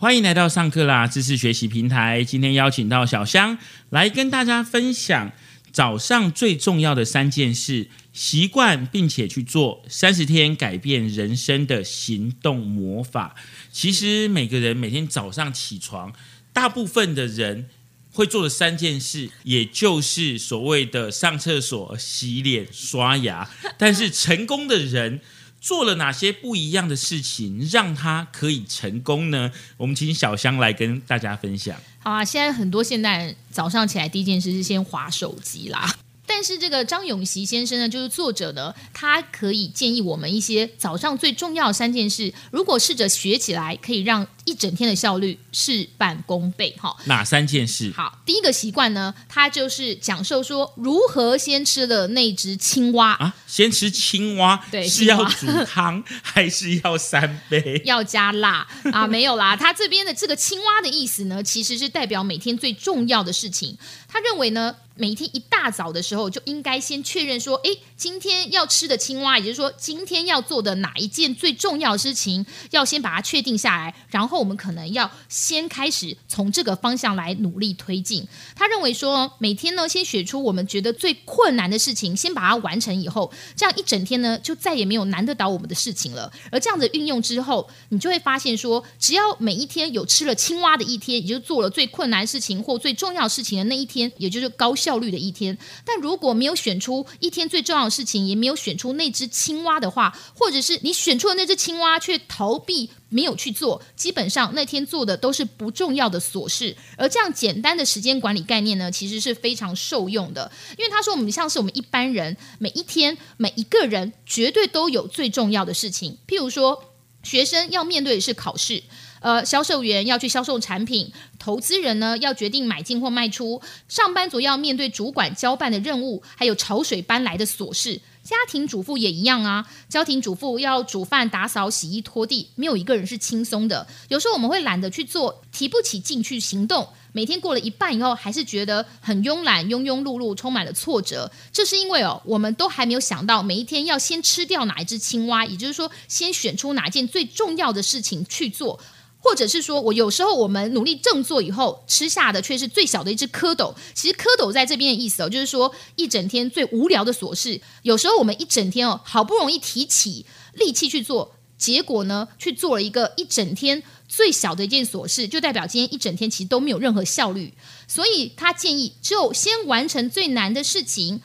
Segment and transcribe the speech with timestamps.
[0.00, 2.24] 欢迎来到上课啦知识学习平台。
[2.24, 3.58] 今天邀请到小香
[3.90, 5.30] 来跟大家分享
[5.72, 13.34] 早上最重要的三件事，习惯并且去做三十天改变人生的行动魔法。
[13.70, 16.10] 其实每个人每天早上起床，
[16.54, 17.68] 大部分的人
[18.10, 23.50] 会做的三件事，也就是所谓的上厕所、洗脸、刷牙。
[23.76, 25.20] 但是成功的人。
[25.60, 29.50] 做了哪些不一样的事情，让他可以成功呢？
[29.76, 31.76] 我们请小香来跟大家分享。
[31.98, 35.94] 好啊，现在很多现代人早上起来第一件事是先划手机啦。
[36.26, 46.74] 但是这个张永熙先生呢，就是作者呢，他可以建议我们一些早上最重要三件事，如果试着学起来，可以让一整天的效率事半功倍。
[46.80, 47.92] 哈，哪三件事？
[47.94, 57.80] 好，第一个习惯呢，他就是讲授说如何先吃了那只青蛙啊，先吃青蛙，对，是要煮汤 还是要三杯？
[57.86, 59.06] 要加辣啊？
[59.06, 63.76] 没有啦，他这边的这个青蛙的意思呢，其实是代表每天最重要的事情。
[64.08, 64.74] 他认为呢。
[64.96, 78.26] 每天一大早的时候，就应该先确认说，哎，今天要吃的青蛙，也就是说，今天要做的哪一件最重要的事情，要先把它确定下来，然后我们可能要先开始从这个方向来努力推进。
[78.54, 86.30] 他认为说，每天呢，先选出我们觉得最困难的事情，先把它完成以后，这样一整天呢，就再也没有难得倒我们的事情了。
[86.52, 94.90] 而这样子运用之后，你就会发现说，只要每一天有吃了青蛙的一天，也就做了最困难事情或最重要事情的那一天，也就是高效。
[94.90, 106.74] 效率的一天，但如果没有选出一天最重要的事情，也没有选出那只青蛙的话，或者是你选出了那只青蛙却逃避没有去做，基本上那天做的都是不重要的琐事。
[106.96, 118.82] 而这样简单的时间管理概念呢，其实是非常受用的，因为他说我们像是我们一般人，每一天每一个人绝对都有最重要的事情，譬如说学生要面对的是考试。
[119.20, 128.00] 呃，销售员要去销售产品，投资人呢要决定买进或卖出，上班族要面对主管交办的任务，还有潮水般来的琐事。
[128.22, 133.86] 家庭主妇也一样啊，家庭主妇要煮饭、打扫、洗衣、拖地，没有一个人是轻松的。
[134.08, 136.86] 有时候我们会懒得去做，提不起劲去行动。
[137.12, 141.28] 每天过了一半以后，还是觉得很慵懒、庸庸碌碌，充满了挫折。
[141.50, 148.78] 这是因为哦，我们都还没有想到每一天要先吃掉哪一只青蛙，也就是说，先选出哪件最重要的事情去做。
[149.20, 153.74] 或者是说，我有时候我们努力振作以后，吃下的却是最小的一只蝌蚪。
[153.94, 167.52] 其实蝌蚪在这边的意思哦，就是说一整天最无聊的琐事，有时候我们一整天哦，好不容易提起力气去做，结果呢，去做了一个一整天最小的一件琐事，就代表今天一整天其实都没有任何效率。
[167.86, 171.20] 所以他建议，只有先完成最难的事情，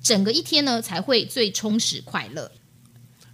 [0.00, 2.52] 整个一天呢才会最充实快乐。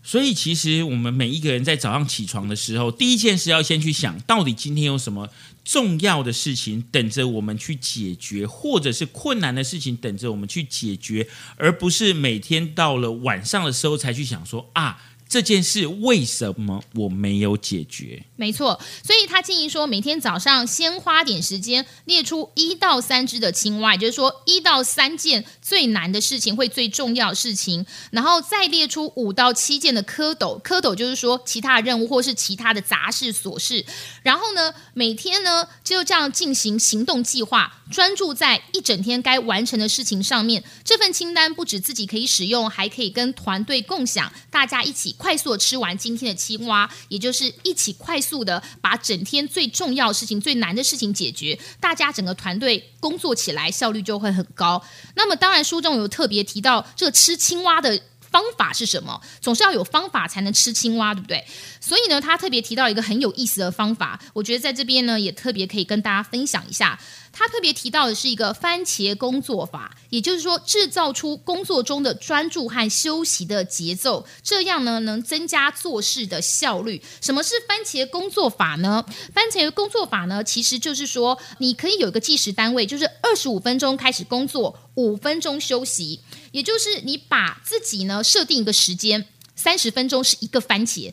[0.07, 5.29] 所以，其实我们每一个人在早上起床的时候，第一件事要先去想到底今天有什么
[5.65, 15.03] 重要的事情等着我们去解决，或者是困难的事情等着我们去解决，而不是每天到了晚上的时候才去想说啊。
[15.29, 18.25] 这件事为什么我没有解决？
[18.37, 33.85] 没错，所以他建议说，每天早上先花点时间列出一到三只的青蛙，也就是说一到三件最难的事情会最重要的事情，然后再列出五到七件的蝌蚪，蝌蚪就是说其他的任务或是其他的杂事琐事，
[34.23, 40.63] 然后呢，每天呢就这样进行行动计划，专注在一整天该完成的事情上面。
[40.85, 45.16] 这份清单不止自己可以使用，还可以跟团队共享，大家一起。
[45.17, 54.83] 快速的吃完今天的青蛙，也就是一起快速的把整天最重要的事情、最难的事情解决，大家整个团队工作起来效率就会很高。
[55.15, 58.01] 那么，当然书中有特别提到这个吃青蛙的。
[58.37, 59.19] 方法是什么？
[59.41, 61.43] 总是要有方法才能吃青蛙，对不对？
[61.81, 67.01] 所以呢，他特别提到一个很有意思的方法，我觉得在这边呢也特别可以跟大家分享一下。
[67.33, 77.03] 他特别提到的是一个番茄工作法，也就是说，制造出工作中的专注和休息的节奏，这样呢能增加做事的效率。
[77.21, 79.05] 什么是番茄工作法呢？
[79.35, 86.21] 番茄工作法呢，其实就是说，你可以有一个计时单位，就是二十五分钟开始工作，五分钟休息。
[86.53, 91.13] 也就是你把自己呢设定一个时间，三十分钟是一个番茄，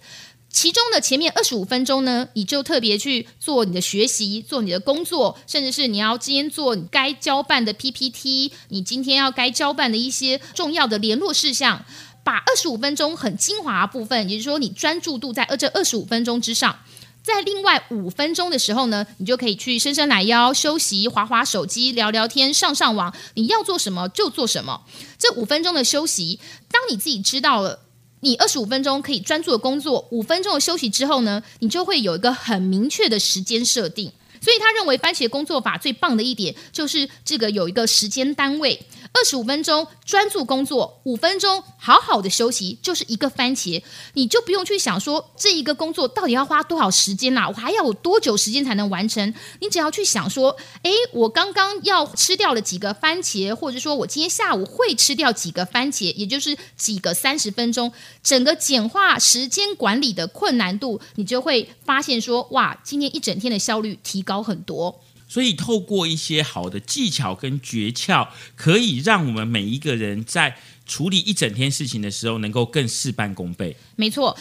[0.50, 11.84] 其中的前面二十五分钟呢，你就特别去做你的学习，做你的工作，甚至是你要今天做你该交办的 PPT，你今天要该交办的一些重要的联络事项，
[12.24, 16.80] 把二十五分钟很精华部分，也就是说你专注度在这二十五分钟之上。
[17.24, 23.16] 在另外五分钟的时候呢，你就可以去伸伸懒腰、休息、划划手机、聊聊天、上上网。
[23.36, 24.82] 你要做什么就做什么。
[25.18, 26.40] 这五分钟的休息，
[26.70, 27.80] 当你自己知道了
[28.20, 34.12] 你二十五分钟可以专注的工作，五分钟的休息之后呢，你就会有一个很明确的时间设定。
[34.44, 38.86] 所以他认为番茄工作法最棒的一点就是这个有一个时间单位。
[39.16, 43.80] 二十五分钟专注工作，五分钟好好的休息，就是一个番茄，
[44.14, 47.48] 你就不用去想说这一个工作到底要花多少时间呐？
[47.48, 49.32] 我还要有多久时间才能完成？
[49.62, 57.94] 你只要去想说，诶，我刚刚要吃掉了几个番茄，或者说我今天下午会吃掉几个番茄，也就是几个三十分钟，
[58.24, 65.04] 整个简化时间管理的困难度，你就会发现说，哇，今天一整天的效率提高很多。
[65.28, 73.76] 所以，透过一些好的技巧跟诀窍，可以让我们每一个人在处理一整天事情的时候，能够更事半功倍。
[73.96, 74.38] 没错，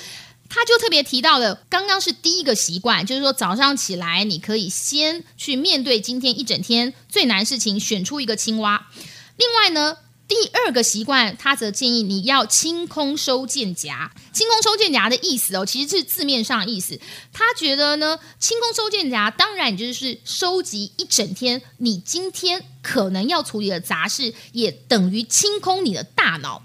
[0.50, 8.88] 他就特别提到了，刚刚是第一个习惯，就是说早上起来，你可以先去面对今天一整天最难事情，选出一个青蛙。
[9.36, 9.96] 另外呢。
[10.32, 14.10] 第二个习惯，他则建议你要清空收件夹。
[14.32, 16.98] 清空收件夹的意思哦，其实是字面上的意思。
[17.34, 26.62] 他觉得呢，清空收件夹，当然就是收集一整天你今天可能要处理的杂事，也等于清空你的大脑。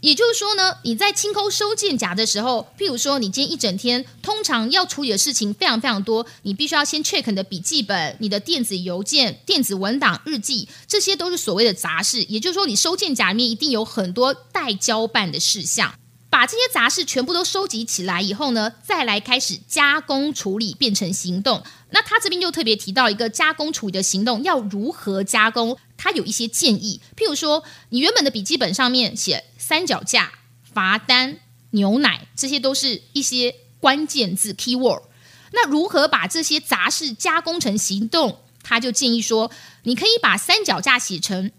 [0.00, 12.22] 也就是说呢，你在清空收件夹的时候，譬如说你今天一整天通常要处理的事情非常非常多，你必须要先 check 你的笔记本、你的电子邮件、电子文档、日记，这些都是所谓的杂事。
[12.24, 15.92] 也就是说，你收件夹里面一定有很多待交办的事项。
[16.30, 21.62] 把这些杂事全部都收集起来以后呢，再来开始加工处理，变成行动。
[21.90, 27.00] 那他这边就特别提到一个加工处理的行动要如何加工，他有一些建议。
[27.16, 30.32] 譬如说，你原本的笔记本上面写三脚架、
[30.62, 31.38] 罚单、
[31.70, 35.04] 牛奶，这些都是一些关键字 （keyword）。
[35.52, 38.40] 那如何把这些杂事加工成行动？
[38.62, 39.50] 他就建议说，
[39.84, 41.50] 你可以把三脚架写成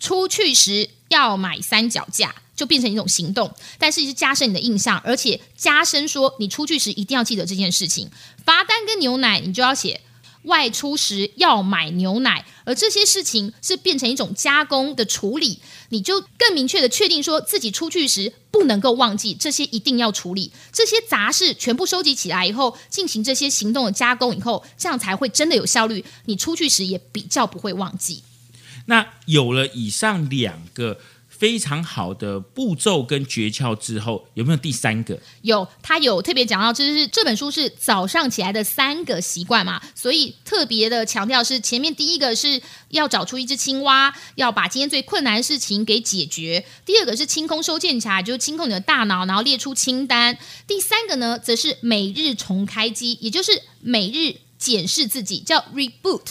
[0.00, 2.34] 出去时要买三脚架。
[2.56, 8.10] 就变成一种行动，但是是加深你的印象，而且加深说你出去时一定要记得这件事情。
[8.44, 10.00] 罚单跟牛奶，你就要写
[10.44, 15.58] 外出时要买牛奶，而这些事情是变成一种加工的处理，
[15.90, 26.02] 你就更明确的确定说自己出去时不能够忘记这些，一定要处理这些杂事，全部收集起来以后，进行这些行动的加工以后，这样才会真的有效率。
[26.24, 28.22] 你出去时也比较不会忘记。
[28.86, 30.98] 那有了以上两个。
[31.38, 35.18] 非常好的步骤跟诀窍之后，有没有第三个？
[35.42, 50.34] 有，他有特别讲到，就是这本书是早上起来的三个习惯嘛，所以特别的强调是前面第一个是要找出一只青蛙，要把今天最困难的事情给解决；第二个是清空收件夹，就是清空你的大脑，然后列出清单；
[50.66, 54.45] 第三个呢，则是每日重开机，也就是每日。
[54.58, 56.22] 检视自己叫 reboot，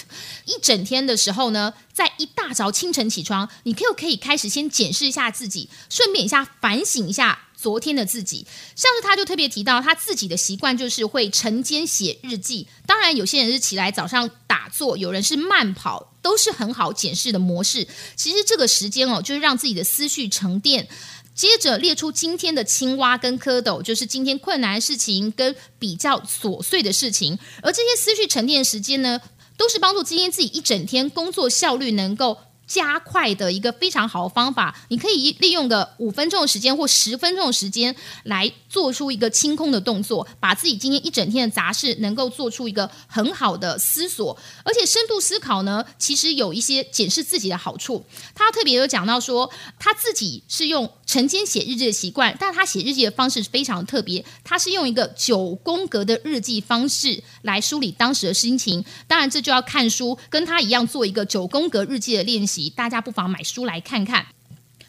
[0.45, 8.45] 一整天的时候呢，在一大早清晨起床，你可可以开始先检视一下自己，顺便一下反省一下昨天的自己。
[8.75, 17.87] 像是他就特别提到他自己的习惯就是会晨间写日记，当然有些人是起来早上打坐，有人是慢跑，都是很好检视的模式。
[18.15, 20.87] 其实这个时间哦，就是让自己的思绪沉淀。
[21.35, 29.19] 接着列出今天的青蛙跟蝌蚪，就是今天困难事情跟比较琐碎的事情，而这些思绪沉淀时间呢，
[29.57, 32.37] 都是帮助今天自己一整天工作效率能够。
[32.67, 48.03] 加快的一个非常好的方法，你可以利用个五分钟的时间或十分钟的时间来做出一个清空的动作，把自己今天一整天的杂事能够做出一个很好的思索，而且深度思考呢，其实有一些检视自己的好处。
[48.33, 58.83] 他特别有讲到说，他自己是用晨间写日记的习惯，但他写日记的方式非常特别，他是用一个九宫格的日记方式来梳理当时的心情。
[59.07, 62.69] 当然，这就要看书，跟他一样做一个九宫格日记的练习。
[62.69, 64.25] 大家不妨买书来看看。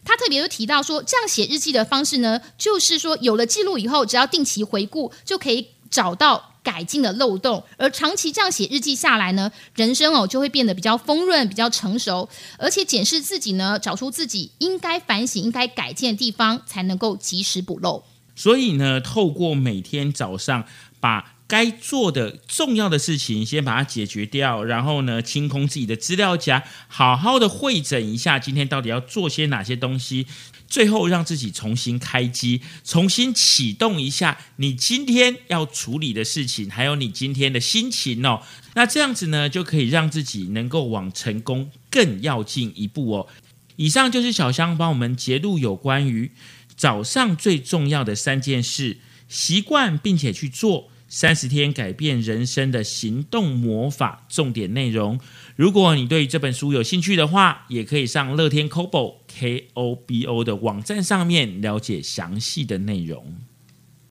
[0.04, 7.62] 他特别又提到说，这样写日记的方式呢，就是说有了记录以后，只要定期回顾，就可以找到改进的漏洞。
[7.76, 18.02] 而长期这样写日记下来呢，人生哦就会变得比较丰润、比较成熟，而且检视自己呢，找出自己应该反省、应该改进的地方，才能够及时补漏。
[18.34, 20.64] 所以呢，透过每天早上
[20.98, 21.35] 把。
[21.48, 30.26] 该做的重要的事情，先把它解决掉，然后呢，清空自己的资料夹，好好的会诊一下今天到底要做些哪些东西，
[30.66, 38.42] 最后让自己重新开机，重新启动一下你今天要处理的事情，还有你今天的心情哦。
[38.74, 43.28] 那这样子呢，就可以让自己能够往成功更要进一步哦。
[43.76, 46.32] 以上就是小香帮我们揭露有关于
[46.74, 48.98] 早上最重要的三件事，
[49.28, 50.90] 习惯并且去做。
[51.08, 55.20] 三十天改变人生的行动魔法》重点内容。
[55.54, 63.36] 如果你对这本书有兴趣的话，也可以上乐天 Kobo K O B O 的网站上面了解详细的内容。